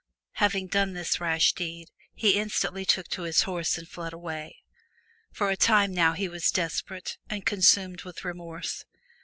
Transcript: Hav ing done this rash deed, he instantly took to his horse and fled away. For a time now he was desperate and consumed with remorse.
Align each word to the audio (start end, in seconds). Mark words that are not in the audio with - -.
Hav 0.37 0.55
ing 0.55 0.65
done 0.65 0.93
this 0.93 1.19
rash 1.21 1.53
deed, 1.53 1.91
he 2.15 2.31
instantly 2.39 2.85
took 2.85 3.07
to 3.09 3.21
his 3.21 3.43
horse 3.43 3.77
and 3.77 3.87
fled 3.87 4.13
away. 4.13 4.63
For 5.31 5.51
a 5.51 5.55
time 5.55 5.93
now 5.93 6.13
he 6.13 6.27
was 6.27 6.49
desperate 6.49 7.19
and 7.29 7.45
consumed 7.45 8.01
with 8.01 8.25
remorse. 8.25 8.83